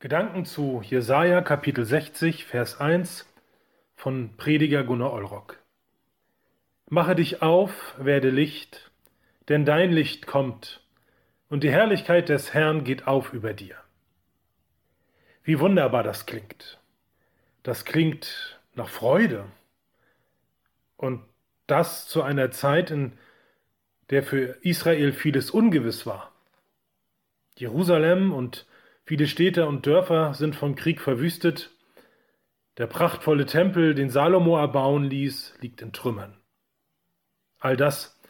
[0.00, 3.26] Gedanken zu Jesaja Kapitel 60, Vers 1
[3.96, 5.58] von Prediger Gunnar Olrock.
[6.88, 8.92] Mache dich auf, werde Licht,
[9.48, 10.86] denn dein Licht kommt,
[11.48, 13.74] und die Herrlichkeit des Herrn geht auf über dir.
[15.42, 16.78] Wie wunderbar das klingt.
[17.64, 19.46] Das klingt nach Freude.
[20.96, 21.24] Und
[21.66, 23.18] das zu einer Zeit, in
[24.10, 26.30] der für Israel vieles ungewiss war.
[27.56, 28.67] Jerusalem und
[29.08, 31.70] Viele Städte und Dörfer sind vom Krieg verwüstet.
[32.76, 36.36] Der prachtvolle Tempel, den Salomo erbauen ließ, liegt in Trümmern.
[37.58, 38.20] All das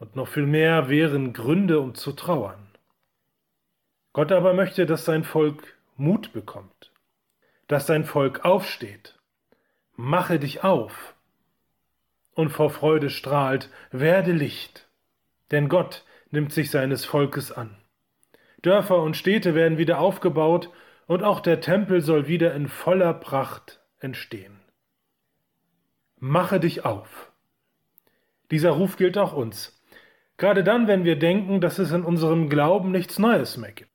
[0.00, 2.66] und noch viel mehr wären Gründe, um zu trauern.
[4.12, 6.90] Gott aber möchte, dass sein Volk Mut bekommt,
[7.68, 9.20] dass sein Volk aufsteht.
[9.94, 11.14] Mache dich auf
[12.34, 14.88] und vor Freude strahlt, werde Licht,
[15.52, 17.76] denn Gott nimmt sich seines Volkes an.
[18.64, 20.70] Dörfer und Städte werden wieder aufgebaut
[21.06, 24.58] und auch der Tempel soll wieder in voller Pracht entstehen.
[26.18, 27.30] Mache dich auf.
[28.50, 29.78] Dieser Ruf gilt auch uns.
[30.38, 33.90] Gerade dann, wenn wir denken, dass es in unserem Glauben nichts Neues mehr gibt.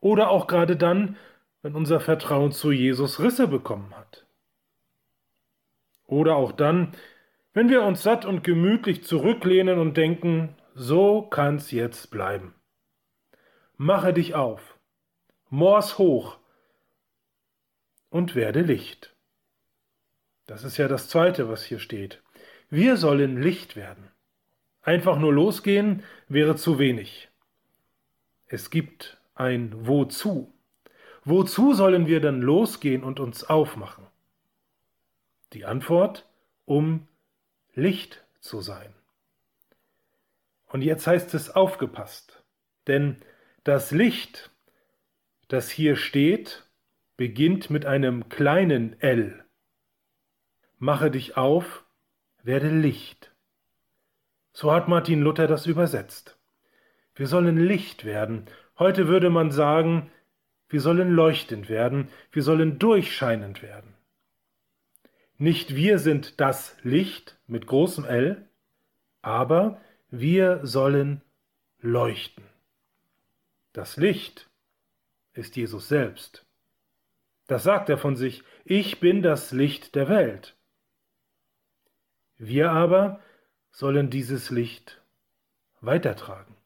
[0.00, 1.16] Oder auch gerade dann,
[1.60, 4.24] wenn unser Vertrauen zu Jesus Risse bekommen hat.
[6.06, 6.92] Oder auch dann,
[7.52, 12.54] wenn wir uns satt und gemütlich zurücklehnen und denken, so kann's jetzt bleiben
[13.78, 14.76] mache dich auf,
[15.48, 16.38] mors hoch
[18.10, 19.14] und werde Licht.
[20.46, 22.22] Das ist ja das Zweite, was hier steht.
[22.68, 24.10] Wir sollen Licht werden.
[24.82, 27.28] Einfach nur losgehen wäre zu wenig.
[28.46, 30.52] Es gibt ein Wozu.
[31.24, 34.06] Wozu sollen wir dann losgehen und uns aufmachen?
[35.52, 36.26] Die Antwort,
[36.64, 37.06] um
[37.74, 38.92] Licht zu sein.
[40.66, 42.42] Und jetzt heißt es aufgepasst,
[42.86, 43.22] denn
[43.64, 44.50] das Licht,
[45.48, 46.68] das hier steht,
[47.16, 49.44] beginnt mit einem kleinen L.
[50.78, 51.84] Mache dich auf,
[52.42, 53.34] werde Licht.
[54.52, 56.38] So hat Martin Luther das übersetzt.
[57.14, 58.46] Wir sollen Licht werden.
[58.78, 60.10] Heute würde man sagen,
[60.68, 63.94] wir sollen leuchtend werden, wir sollen durchscheinend werden.
[65.36, 68.48] Nicht wir sind das Licht mit großem L,
[69.22, 69.80] aber
[70.10, 71.22] wir sollen
[71.80, 72.44] leuchten.
[73.78, 74.50] Das Licht
[75.34, 76.44] ist Jesus selbst.
[77.46, 80.56] Das sagt er von sich, ich bin das Licht der Welt.
[82.38, 83.20] Wir aber
[83.70, 85.00] sollen dieses Licht
[85.80, 86.56] weitertragen.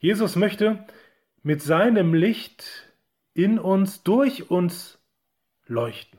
[0.00, 0.84] Jesus möchte
[1.44, 2.92] mit seinem Licht
[3.32, 4.98] in uns, durch uns
[5.68, 6.18] leuchten.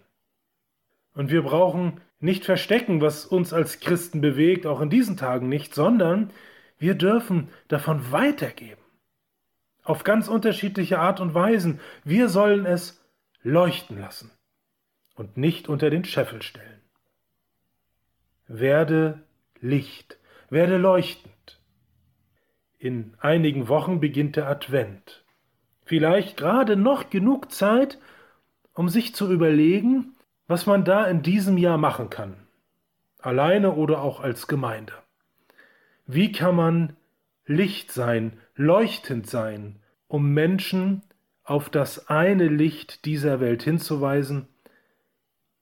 [1.13, 5.75] Und wir brauchen nicht verstecken, was uns als Christen bewegt, auch in diesen Tagen nicht,
[5.75, 6.31] sondern
[6.77, 8.78] wir dürfen davon weitergeben
[9.89, 11.79] auf ganz unterschiedliche Art und Weisen.
[12.03, 13.03] Wir sollen es
[13.41, 14.29] leuchten lassen
[15.15, 16.81] und nicht unter den Scheffel stellen.
[18.47, 19.23] Werde
[19.59, 20.19] Licht,
[20.51, 21.59] werde leuchtend.
[22.77, 25.25] In einigen Wochen beginnt der Advent.
[25.85, 27.97] Vielleicht gerade noch genug Zeit,
[28.73, 30.15] um sich zu überlegen,
[30.47, 32.35] was man da in diesem Jahr machen kann,
[33.17, 34.93] alleine oder auch als Gemeinde.
[36.05, 36.95] Wie kann man
[37.49, 41.01] Licht sein, leuchtend sein, um Menschen
[41.43, 44.47] auf das eine Licht dieser Welt hinzuweisen,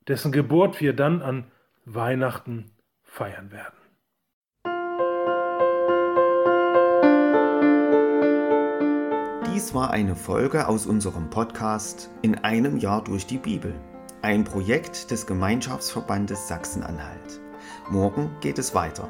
[0.05, 1.49] dessen Geburt wir dann an
[1.85, 2.71] Weihnachten
[3.03, 3.77] feiern werden.
[9.53, 13.73] Dies war eine Folge aus unserem Podcast In einem Jahr durch die Bibel,
[14.21, 17.39] ein Projekt des Gemeinschaftsverbandes Sachsen-Anhalt.
[17.89, 19.09] Morgen geht es weiter.